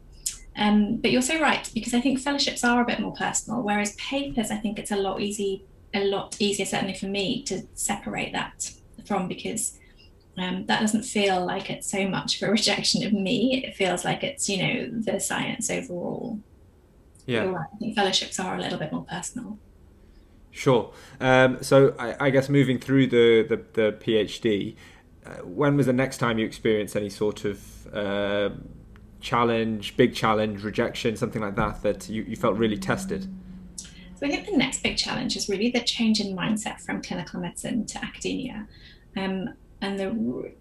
Um, 0.58 0.98
but 0.98 1.12
you're 1.12 1.22
so 1.22 1.40
right 1.40 1.70
because 1.74 1.94
I 1.94 2.00
think 2.00 2.20
fellowships 2.20 2.64
are 2.64 2.82
a 2.82 2.86
bit 2.86 3.00
more 3.00 3.14
personal, 3.14 3.62
whereas 3.62 3.96
papers, 3.96 4.52
I 4.52 4.56
think 4.56 4.80
it's 4.80 4.92
a 4.92 4.96
lot 4.96 5.20
easy, 5.20 5.66
a 5.94 6.06
lot 6.06 6.38
easier, 6.40 6.66
certainly 6.66 6.94
for 6.94 7.08
me, 7.08 7.44
to 7.44 7.64
separate 7.74 8.32
that 8.34 8.72
from 9.06 9.28
because 9.28 9.78
um, 10.38 10.66
that 10.66 10.82
doesn't 10.82 11.04
feel 11.04 11.46
like 11.46 11.70
it's 11.70 11.90
so 11.90 12.08
much 12.08 12.42
of 12.42 12.48
a 12.48 12.52
rejection 12.54 13.06
of 13.06 13.14
me. 13.14 13.64
It 13.66 13.76
feels 13.76 14.06
like 14.06 14.24
it's 14.24 14.48
you 14.50 14.64
know 14.64 14.90
the 14.92 15.20
science 15.20 15.70
overall. 15.70 16.40
Yeah, 17.26 17.46
right. 17.46 17.68
I 17.74 17.78
think 17.78 17.96
fellowships 17.96 18.40
are 18.40 18.56
a 18.56 18.62
little 18.62 18.80
bit 18.80 18.92
more 18.92 19.06
personal. 19.10 19.58
Sure. 20.56 20.94
Um, 21.20 21.62
so 21.62 21.94
I, 22.00 22.28
I, 22.28 22.30
guess 22.30 22.48
moving 22.48 22.80
through 22.80 23.08
the 23.08 23.44
the, 23.44 23.58
the 23.74 23.92
PhD, 23.92 24.78
uh, 25.26 25.44
when 25.44 25.76
was 25.76 25.86
the 25.88 25.94
next 25.94 26.18
time 26.18 26.40
you 26.40 26.46
experienced 26.46 26.96
any 26.96 27.10
sort 27.10 27.44
of 27.44 27.94
uh, 27.94 28.52
challenge, 29.20 29.98
big 29.98 30.16
challenge, 30.16 30.64
rejection, 30.64 31.18
something 31.18 31.42
like 31.42 31.58
that, 31.58 31.84
that 31.84 32.08
you, 32.08 32.24
you 32.24 32.38
felt 32.38 32.56
really 32.56 32.78
tested? 32.78 33.28
So 34.18 34.26
I 34.26 34.30
think 34.30 34.46
the 34.46 34.56
next 34.56 34.82
big 34.82 34.96
challenge 34.96 35.36
is 35.36 35.50
really 35.50 35.72
the 35.72 35.82
change 35.82 36.22
in 36.22 36.34
mindset 36.34 36.80
from 36.80 37.02
clinical 37.02 37.42
medicine 37.42 37.86
to 37.88 38.02
academia. 38.02 38.66
Um, 39.18 39.56
and 39.82 40.00
the, 40.00 40.08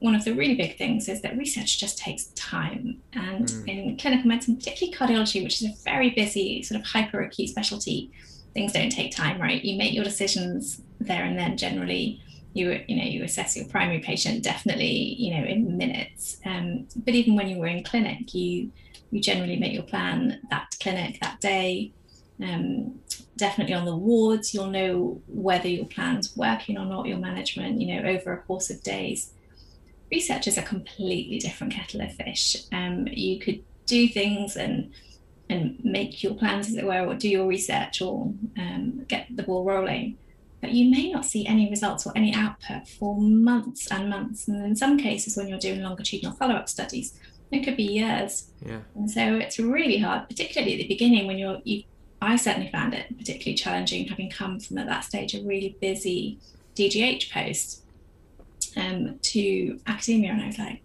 one 0.00 0.16
of 0.16 0.24
the 0.24 0.34
really 0.34 0.56
big 0.56 0.76
things 0.76 1.08
is 1.08 1.22
that 1.22 1.38
research 1.38 1.78
just 1.78 1.98
takes 1.98 2.24
time. 2.34 3.00
And 3.12 3.46
mm. 3.46 3.68
in 3.68 3.96
clinical 3.96 4.26
medicine, 4.26 4.56
particularly 4.56 4.96
cardiology, 4.96 5.44
which 5.44 5.62
is 5.62 5.68
a 5.68 5.74
very 5.84 6.10
busy, 6.10 6.64
sort 6.64 6.80
of 6.80 6.86
hyper 6.88 7.22
acute 7.22 7.50
specialty, 7.50 8.10
things 8.54 8.72
don't 8.72 8.90
take 8.90 9.14
time, 9.14 9.40
right? 9.40 9.62
You 9.62 9.76
make 9.76 9.92
your 9.92 10.04
decisions 10.04 10.80
there 11.00 11.24
and 11.24 11.38
then. 11.38 11.56
Generally 11.56 12.20
you 12.54 12.80
you 12.86 12.96
know 12.96 13.04
you 13.04 13.24
assess 13.24 13.56
your 13.56 13.66
primary 13.66 13.98
patient 13.98 14.42
definitely 14.42 15.16
you 15.18 15.34
know 15.34 15.44
in 15.44 15.76
minutes. 15.76 16.38
Um, 16.46 16.86
but 16.96 17.14
even 17.14 17.36
when 17.36 17.48
you 17.48 17.58
were 17.58 17.66
in 17.66 17.82
clinic 17.84 18.32
you 18.32 18.70
you 19.10 19.20
generally 19.20 19.56
make 19.56 19.74
your 19.74 19.82
plan 19.82 20.40
that 20.50 20.76
clinic 20.80 21.20
that 21.20 21.40
day. 21.40 21.92
Um, 22.42 22.98
definitely 23.36 23.74
on 23.74 23.84
the 23.84 23.94
wards 23.96 24.54
you'll 24.54 24.70
know 24.70 25.20
whether 25.28 25.68
your 25.68 25.86
plan's 25.86 26.36
working 26.36 26.78
or 26.78 26.84
not 26.84 27.06
your 27.06 27.18
management 27.18 27.80
you 27.80 27.94
know 27.94 28.08
over 28.08 28.32
a 28.32 28.42
course 28.42 28.70
of 28.70 28.82
days. 28.82 29.32
Research 30.10 30.46
is 30.46 30.56
a 30.56 30.62
completely 30.62 31.38
different 31.38 31.72
kettle 31.72 32.00
of 32.02 32.14
fish. 32.14 32.56
Um, 32.72 33.08
you 33.10 33.40
could 33.40 33.64
do 33.86 34.08
things 34.08 34.56
and 34.56 34.92
and 35.54 35.84
make 35.84 36.22
your 36.22 36.34
plans 36.34 36.68
as 36.68 36.76
it 36.76 36.84
were 36.84 37.06
or 37.06 37.14
do 37.14 37.28
your 37.28 37.46
research 37.46 38.02
or 38.02 38.32
um, 38.58 39.04
get 39.08 39.26
the 39.34 39.42
ball 39.42 39.64
rolling 39.64 40.16
but 40.64 40.72
you 40.72 40.90
may 40.90 41.12
not 41.12 41.26
see 41.26 41.46
any 41.46 41.68
results 41.68 42.06
or 42.06 42.12
any 42.16 42.32
output 42.34 42.88
for 42.88 43.20
months 43.20 43.86
and 43.90 44.08
months. 44.08 44.48
And 44.48 44.64
in 44.64 44.74
some 44.74 44.96
cases, 44.96 45.36
when 45.36 45.46
you're 45.46 45.58
doing 45.58 45.82
longitudinal 45.82 46.34
follow 46.36 46.54
up 46.54 46.70
studies, 46.70 47.20
it 47.50 47.64
could 47.64 47.76
be 47.76 47.82
years. 47.82 48.48
Yeah. 48.64 48.78
And 48.94 49.10
so 49.10 49.34
it's 49.34 49.58
really 49.58 49.98
hard, 49.98 50.26
particularly 50.26 50.72
at 50.72 50.78
the 50.78 50.88
beginning 50.88 51.26
when 51.26 51.36
you're, 51.36 51.58
you, 51.64 51.82
I 52.22 52.36
certainly 52.36 52.70
found 52.70 52.94
it 52.94 53.14
particularly 53.18 53.58
challenging 53.58 54.08
having 54.08 54.30
come 54.30 54.58
from 54.58 54.78
at 54.78 54.86
that 54.86 55.04
stage 55.04 55.34
a 55.34 55.42
really 55.42 55.76
busy 55.82 56.38
DGH 56.76 57.30
post. 57.30 57.82
um, 58.76 59.18
to 59.20 59.78
academia, 59.86 60.32
and 60.32 60.42
I 60.42 60.46
was 60.46 60.58
like, 60.58 60.82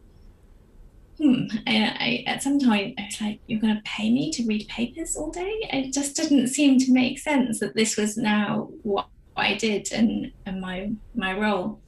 hmm. 1.20 1.46
I, 1.68 2.24
at 2.26 2.42
some 2.42 2.60
point, 2.60 3.00
I 3.00 3.06
was 3.06 3.22
like, 3.22 3.40
you're 3.48 3.60
going 3.60 3.76
to 3.76 3.82
pay 3.84 4.10
me 4.10 4.32
to 4.32 4.46
read 4.46 4.68
papers 4.68 5.16
all 5.16 5.32
day? 5.32 5.54
It 5.72 5.94
just 5.94 6.16
didn't 6.16 6.48
seem 6.48 6.80
to 6.80 6.94
make 6.94 7.20
sense 7.20 7.60
that 7.60 7.76
this 7.76 7.98
was 7.98 8.18
now 8.18 8.70
what 8.84 9.08
I 9.36 9.56
did 9.56 9.92
and, 9.92 10.32
and 10.46 10.62
my 10.62 10.92
my 11.16 11.38
role. 11.38 11.82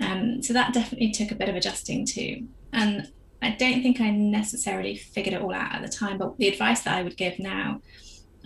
Um, 0.00 0.42
so 0.42 0.52
that 0.54 0.72
definitely 0.72 1.12
took 1.12 1.30
a 1.30 1.34
bit 1.34 1.48
of 1.48 1.56
adjusting 1.56 2.06
to. 2.06 2.42
And 2.72 3.10
I 3.42 3.50
don't 3.50 3.82
think 3.82 4.00
I 4.00 4.10
necessarily 4.10 4.96
figured 4.96 5.34
it 5.34 5.42
all 5.42 5.54
out 5.54 5.74
at 5.74 5.82
the 5.82 5.88
time, 5.88 6.18
but 6.18 6.36
the 6.38 6.48
advice 6.48 6.82
that 6.82 6.96
I 6.96 7.02
would 7.02 7.16
give 7.16 7.38
now 7.38 7.80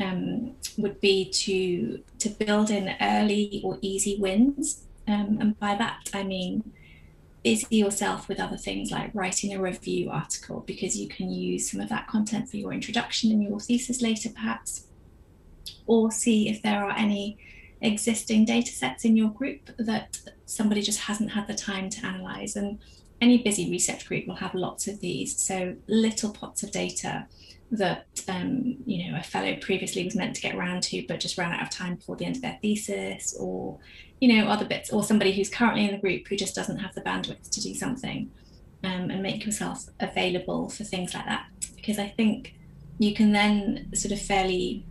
um, 0.00 0.54
would 0.78 1.00
be 1.00 1.30
to 1.30 2.02
to 2.18 2.28
build 2.28 2.70
in 2.70 2.94
early 3.00 3.60
or 3.64 3.78
easy 3.80 4.16
wins. 4.18 4.86
Um, 5.06 5.38
and 5.40 5.58
by 5.58 5.74
that 5.76 6.10
I 6.14 6.22
mean 6.22 6.72
busy 7.44 7.76
yourself 7.76 8.26
with 8.26 8.40
other 8.40 8.56
things 8.56 8.90
like 8.90 9.10
writing 9.14 9.54
a 9.54 9.60
review 9.60 10.10
article 10.10 10.64
because 10.66 10.98
you 10.98 11.06
can 11.06 11.30
use 11.30 11.70
some 11.70 11.80
of 11.80 11.88
that 11.90 12.08
content 12.08 12.48
for 12.48 12.56
your 12.56 12.72
introduction 12.72 13.30
in 13.30 13.42
your 13.42 13.60
thesis 13.60 14.00
later 14.00 14.30
perhaps 14.30 14.86
or 15.86 16.10
see 16.10 16.48
if 16.48 16.62
there 16.62 16.82
are 16.82 16.96
any 16.96 17.38
existing 17.80 18.44
data 18.44 18.72
sets 18.72 19.04
in 19.04 19.16
your 19.16 19.30
group 19.30 19.70
that 19.78 20.18
somebody 20.46 20.80
just 20.80 21.00
hasn't 21.00 21.30
had 21.30 21.46
the 21.46 21.54
time 21.54 21.90
to 21.90 22.06
analyze. 22.06 22.56
And 22.56 22.78
any 23.24 23.38
busy 23.38 23.70
research 23.70 24.06
group 24.06 24.26
will 24.26 24.34
have 24.36 24.54
lots 24.54 24.86
of 24.86 25.00
these. 25.00 25.40
So 25.40 25.74
little 25.88 26.30
pots 26.30 26.62
of 26.62 26.70
data 26.70 27.26
that 27.70 28.06
um, 28.28 28.76
you 28.84 29.10
know 29.10 29.18
a 29.18 29.22
fellow 29.22 29.56
previously 29.56 30.04
was 30.04 30.14
meant 30.14 30.36
to 30.36 30.42
get 30.42 30.54
around 30.54 30.82
to 30.82 31.04
but 31.08 31.18
just 31.18 31.38
ran 31.38 31.50
out 31.50 31.62
of 31.62 31.70
time 31.70 31.94
before 31.96 32.14
the 32.14 32.24
end 32.24 32.36
of 32.36 32.42
their 32.42 32.58
thesis 32.60 33.34
or 33.40 33.78
you 34.20 34.28
know 34.32 34.46
other 34.46 34.66
bits 34.66 34.92
or 34.92 35.02
somebody 35.02 35.32
who's 35.32 35.48
currently 35.48 35.84
in 35.86 35.90
the 35.90 35.98
group 35.98 36.28
who 36.28 36.36
just 36.36 36.54
doesn't 36.54 36.78
have 36.78 36.94
the 36.94 37.00
bandwidth 37.00 37.50
to 37.50 37.60
do 37.62 37.74
something 37.74 38.30
um, 38.84 39.10
and 39.10 39.22
make 39.22 39.44
yourself 39.44 39.86
available 39.98 40.68
for 40.68 40.84
things 40.84 41.14
like 41.14 41.24
that 41.24 41.46
because 41.74 41.98
i 41.98 42.06
think 42.06 42.54
you 42.98 43.14
can 43.14 43.32
then 43.32 43.88
sort 43.94 44.12
of 44.12 44.20
fairly 44.20 44.84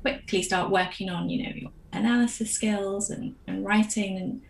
quickly 0.00 0.40
start 0.40 0.70
working 0.70 1.10
on 1.10 1.28
you 1.28 1.42
know 1.42 1.52
your 1.54 1.70
analysis 1.92 2.50
skills 2.50 3.10
and, 3.10 3.34
and 3.48 3.66
writing 3.66 4.16
and 4.16 4.40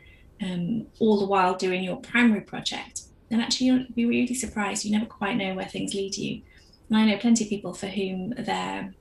um, 0.42 0.86
all 0.98 1.18
the 1.18 1.26
while 1.26 1.54
doing 1.54 1.82
your 1.82 1.96
primary 1.96 2.40
project. 2.40 3.02
And 3.30 3.40
actually, 3.40 3.66
you'll 3.66 3.86
be 3.94 4.06
really 4.06 4.34
surprised. 4.34 4.84
You 4.84 4.92
never 4.92 5.06
quite 5.06 5.36
know 5.36 5.54
where 5.54 5.66
things 5.66 5.94
lead 5.94 6.16
you. 6.16 6.42
And 6.88 6.98
I 6.98 7.06
know 7.06 7.18
plenty 7.18 7.44
of 7.44 7.50
people 7.50 7.72
for 7.72 7.86
whom 7.86 8.30
their 8.30 8.94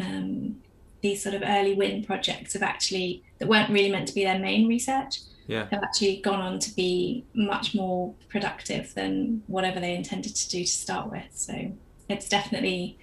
um, 0.00 0.56
these 1.00 1.22
sort 1.22 1.34
of 1.34 1.42
early 1.44 1.74
win 1.74 2.04
projects 2.04 2.54
have 2.54 2.62
actually 2.62 3.22
that 3.38 3.48
weren't 3.48 3.70
really 3.70 3.90
meant 3.90 4.08
to 4.08 4.14
be 4.14 4.24
their 4.24 4.38
main 4.38 4.66
research 4.66 5.20
yeah. 5.46 5.66
have 5.70 5.82
actually 5.82 6.20
gone 6.20 6.40
on 6.40 6.58
to 6.58 6.74
be 6.74 7.24
much 7.34 7.74
more 7.74 8.14
productive 8.28 8.92
than 8.94 9.42
whatever 9.46 9.80
they 9.80 9.94
intended 9.94 10.34
to 10.34 10.48
do 10.48 10.60
to 10.60 10.70
start 10.70 11.10
with. 11.10 11.28
So 11.32 11.72
it's 12.08 12.28
definitely 12.28 12.98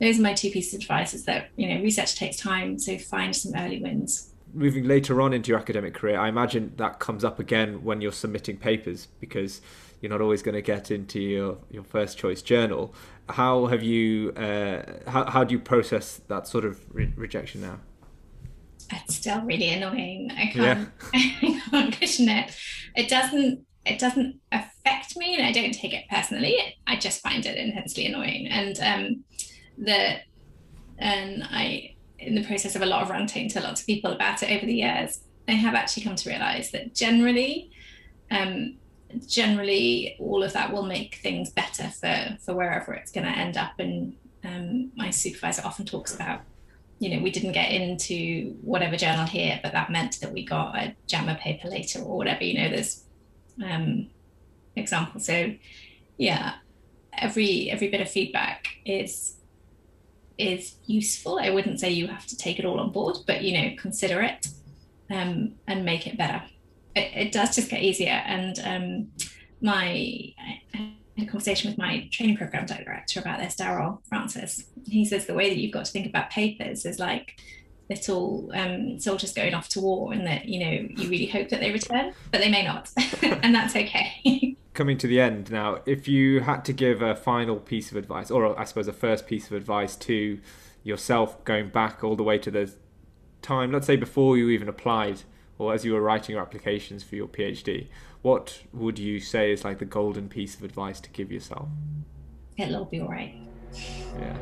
those 0.00 0.18
are 0.18 0.22
my 0.22 0.32
two 0.32 0.50
pieces 0.50 0.74
of 0.74 0.80
advice: 0.80 1.14
is 1.14 1.24
that 1.26 1.50
you 1.56 1.68
know 1.68 1.82
research 1.82 2.16
takes 2.16 2.36
time, 2.36 2.78
so 2.78 2.98
find 2.98 3.34
some 3.36 3.52
early 3.54 3.80
wins 3.80 4.30
moving 4.52 4.84
later 4.84 5.20
on 5.20 5.32
into 5.32 5.50
your 5.50 5.58
academic 5.58 5.94
career, 5.94 6.18
I 6.18 6.28
imagine 6.28 6.72
that 6.76 6.98
comes 6.98 7.24
up 7.24 7.38
again 7.38 7.84
when 7.84 8.00
you're 8.00 8.12
submitting 8.12 8.56
papers 8.56 9.08
because 9.20 9.60
you're 10.00 10.10
not 10.10 10.20
always 10.20 10.42
going 10.42 10.54
to 10.54 10.62
get 10.62 10.90
into 10.90 11.20
your, 11.20 11.58
your 11.70 11.84
first 11.84 12.18
choice 12.18 12.42
journal. 12.42 12.94
How 13.28 13.66
have 13.66 13.82
you, 13.82 14.32
uh, 14.32 14.82
how, 15.10 15.30
how 15.30 15.44
do 15.44 15.52
you 15.52 15.60
process 15.60 16.20
that 16.28 16.46
sort 16.48 16.64
of 16.64 16.80
re- 16.94 17.12
rejection 17.16 17.60
now? 17.60 17.78
It's 18.92 19.16
still 19.16 19.40
really 19.42 19.68
annoying. 19.68 20.32
I 20.32 20.46
can't, 20.46 20.88
yeah. 21.12 21.20
I 21.42 21.60
can't 21.70 21.92
cushion 21.92 22.28
it. 22.28 22.56
It 22.96 23.08
doesn't, 23.08 23.64
it 23.86 23.98
doesn't 23.98 24.40
affect 24.50 25.16
me 25.16 25.36
and 25.36 25.46
I 25.46 25.52
don't 25.52 25.72
take 25.72 25.92
it 25.92 26.04
personally. 26.10 26.76
I 26.86 26.96
just 26.96 27.22
find 27.22 27.44
it 27.46 27.56
intensely 27.56 28.06
annoying. 28.06 28.48
And 28.48 28.80
um, 28.80 29.24
the, 29.78 30.16
and 30.98 31.44
I, 31.44 31.94
in 32.18 32.34
the 32.34 32.44
process 32.44 32.74
of 32.74 32.82
a 32.82 32.86
lot 32.86 33.02
of 33.02 33.10
ranting 33.10 33.48
to 33.50 33.60
lots 33.60 33.82
of 33.82 33.86
people 33.86 34.12
about 34.12 34.42
it 34.42 34.50
over 34.50 34.66
the 34.66 34.74
years, 34.74 35.20
I 35.48 35.52
have 35.52 35.74
actually 35.74 36.02
come 36.02 36.16
to 36.16 36.28
realize 36.28 36.70
that 36.72 36.94
generally, 36.94 37.70
um, 38.30 38.76
generally 39.26 40.16
all 40.18 40.42
of 40.42 40.52
that 40.52 40.72
will 40.72 40.84
make 40.84 41.16
things 41.16 41.50
better 41.50 41.88
for 41.88 42.36
for 42.40 42.54
wherever 42.54 42.92
it's 42.92 43.10
going 43.10 43.26
to 43.26 43.38
end 43.38 43.56
up. 43.56 43.78
And 43.78 44.16
um, 44.44 44.92
my 44.96 45.10
supervisor 45.10 45.62
often 45.64 45.86
talks 45.86 46.14
about, 46.14 46.40
you 46.98 47.10
know, 47.10 47.22
we 47.22 47.30
didn't 47.30 47.52
get 47.52 47.70
into 47.70 48.56
whatever 48.62 48.96
journal 48.96 49.26
here, 49.26 49.60
but 49.62 49.72
that 49.72 49.90
meant 49.90 50.20
that 50.20 50.32
we 50.32 50.44
got 50.44 50.76
a 50.76 50.94
JAMA 51.06 51.36
paper 51.40 51.68
later 51.68 52.00
or 52.00 52.16
whatever. 52.16 52.44
You 52.44 52.62
know, 52.62 52.70
there's 52.70 53.04
um, 53.64 54.08
examples. 54.76 55.26
So, 55.26 55.54
yeah, 56.16 56.54
every 57.12 57.70
every 57.70 57.88
bit 57.88 58.00
of 58.00 58.10
feedback 58.10 58.68
is 58.84 59.36
is 60.38 60.76
useful. 60.86 61.38
I 61.38 61.50
wouldn't 61.50 61.80
say 61.80 61.90
you 61.90 62.06
have 62.06 62.26
to 62.26 62.36
take 62.36 62.58
it 62.58 62.64
all 62.64 62.80
on 62.80 62.90
board, 62.92 63.18
but 63.26 63.42
you 63.42 63.60
know, 63.60 63.76
consider 63.76 64.22
it 64.22 64.48
um, 65.10 65.54
and 65.66 65.84
make 65.84 66.06
it 66.06 66.16
better. 66.16 66.42
It, 66.94 67.26
it, 67.26 67.32
does 67.32 67.54
just 67.54 67.70
get 67.70 67.82
easier. 67.82 68.22
And 68.26 68.58
um, 68.64 69.08
my 69.60 70.34
I 70.42 70.60
had 70.74 70.92
a 71.18 71.26
conversation 71.26 71.70
with 71.70 71.78
my 71.78 72.08
training 72.10 72.36
program 72.36 72.66
director 72.66 73.20
about 73.20 73.38
this, 73.40 73.56
Darrel 73.56 74.02
Francis. 74.08 74.64
He 74.86 75.04
says 75.04 75.26
the 75.26 75.34
way 75.34 75.48
that 75.48 75.58
you've 75.58 75.72
got 75.72 75.84
to 75.84 75.92
think 75.92 76.06
about 76.06 76.30
papers 76.30 76.84
is 76.84 76.98
like 76.98 77.40
little 77.88 78.50
um, 78.54 78.98
soldiers 79.00 79.32
going 79.32 79.54
off 79.54 79.68
to 79.70 79.80
war, 79.80 80.12
and 80.12 80.26
that 80.26 80.46
you 80.46 80.60
know 80.60 80.88
you 80.96 81.08
really 81.08 81.26
hope 81.26 81.48
that 81.50 81.60
they 81.60 81.72
return, 81.72 82.12
but 82.30 82.40
they 82.40 82.50
may 82.50 82.64
not, 82.64 82.90
and 83.22 83.54
that's 83.54 83.76
okay. 83.76 84.56
coming 84.80 84.96
to 84.96 85.06
the 85.06 85.20
end 85.20 85.50
now, 85.50 85.78
if 85.84 86.08
you 86.08 86.40
had 86.40 86.64
to 86.64 86.72
give 86.72 87.02
a 87.02 87.14
final 87.14 87.56
piece 87.56 87.90
of 87.90 87.96
advice, 87.96 88.30
or 88.30 88.58
I 88.58 88.64
suppose 88.64 88.88
a 88.88 88.92
first 88.92 89.26
piece 89.26 89.46
of 89.46 89.52
advice 89.52 89.96
to 89.96 90.40
yourself 90.82 91.44
going 91.44 91.68
back 91.68 92.02
all 92.02 92.16
the 92.16 92.22
way 92.22 92.38
to 92.38 92.50
the 92.50 92.72
time, 93.42 93.72
let's 93.72 93.86
say 93.86 93.96
before 93.96 94.38
you 94.38 94.48
even 94.48 94.68
applied 94.68 95.22
or 95.60 95.74
as 95.74 95.84
you 95.84 95.92
were 95.92 96.00
writing 96.00 96.34
your 96.34 96.42
applications 96.42 97.02
for 97.04 97.16
your 97.16 97.28
PhD, 97.28 97.88
what 98.22 98.62
would 98.72 98.98
you 98.98 99.20
say 99.20 99.52
is 99.52 99.62
like 99.62 99.78
the 99.78 99.84
golden 99.84 100.26
piece 100.26 100.54
of 100.54 100.64
advice 100.64 101.00
to 101.00 101.10
give 101.10 101.30
yourself? 101.30 101.68
It'll 102.56 102.86
be 102.86 103.00
all 103.00 103.08
right. 103.08 103.34
Yeah. 104.18 104.36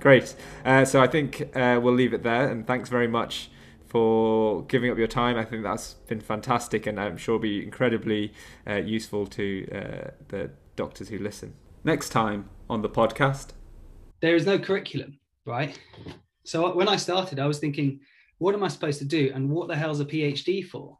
Great. 0.00 0.34
Uh, 0.64 0.86
so 0.86 1.02
I 1.02 1.06
think 1.06 1.54
uh, 1.54 1.78
we'll 1.82 1.92
leave 1.92 2.14
it 2.14 2.22
there, 2.22 2.48
and 2.48 2.66
thanks 2.66 2.88
very 2.88 3.06
much 3.06 3.50
for 3.86 4.62
giving 4.62 4.90
up 4.90 4.96
your 4.96 5.06
time. 5.06 5.36
I 5.36 5.44
think 5.44 5.62
that's 5.62 5.94
been 5.94 6.20
fantastic, 6.20 6.86
and 6.86 6.98
I'm 6.98 7.18
sure 7.18 7.38
be 7.38 7.62
incredibly 7.62 8.32
uh, 8.66 8.76
useful 8.76 9.26
to 9.26 9.68
uh, 9.70 10.10
the 10.28 10.50
doctors 10.74 11.10
who 11.10 11.18
listen. 11.18 11.52
Next 11.84 12.08
time 12.08 12.48
on 12.70 12.80
the 12.80 12.88
podcast, 12.88 13.48
there 14.22 14.34
is 14.36 14.46
no 14.46 14.58
curriculum, 14.58 15.18
right? 15.44 15.78
So 16.44 16.74
when 16.74 16.88
I 16.88 16.96
started, 16.96 17.38
I 17.38 17.46
was 17.46 17.58
thinking, 17.58 18.00
what 18.38 18.54
am 18.54 18.62
I 18.62 18.68
supposed 18.68 18.98
to 18.98 19.04
do, 19.04 19.30
and 19.34 19.50
what 19.50 19.68
the 19.68 19.76
hell's 19.76 20.00
a 20.00 20.04
PhD 20.04 20.66
for? 20.66 20.98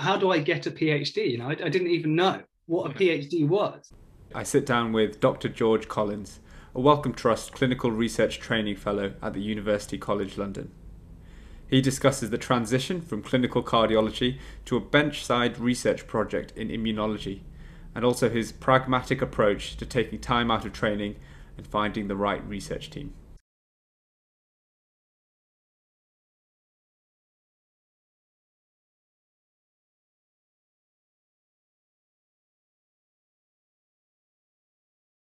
How 0.00 0.16
do 0.16 0.30
I 0.30 0.38
get 0.38 0.66
a 0.66 0.70
PhD? 0.70 1.30
You 1.30 1.38
know, 1.38 1.48
I, 1.48 1.52
I 1.52 1.68
didn't 1.68 1.88
even 1.88 2.14
know 2.14 2.42
what 2.66 2.90
a 2.90 2.94
PhD 2.94 3.46
was. 3.46 3.92
I 4.34 4.42
sit 4.42 4.66
down 4.66 4.92
with 4.92 5.20
Dr. 5.20 5.48
George 5.48 5.88
Collins, 5.88 6.40
a 6.74 6.80
Wellcome 6.80 7.14
Trust 7.14 7.52
Clinical 7.52 7.90
Research 7.90 8.38
Training 8.38 8.76
Fellow 8.76 9.14
at 9.22 9.32
the 9.32 9.40
University 9.40 9.98
College 9.98 10.36
London. 10.36 10.70
He 11.68 11.80
discusses 11.82 12.30
the 12.30 12.38
transition 12.38 13.00
from 13.00 13.22
clinical 13.22 13.62
cardiology 13.62 14.38
to 14.64 14.76
a 14.76 14.80
bench-side 14.80 15.58
research 15.58 16.06
project 16.06 16.52
in 16.56 16.68
immunology, 16.68 17.40
and 17.94 18.04
also 18.04 18.30
his 18.30 18.52
pragmatic 18.52 19.20
approach 19.20 19.76
to 19.76 19.84
taking 19.84 20.18
time 20.18 20.50
out 20.50 20.64
of 20.64 20.72
training 20.72 21.16
and 21.56 21.66
finding 21.66 22.08
the 22.08 22.16
right 22.16 22.46
research 22.46 22.88
team. 22.90 23.12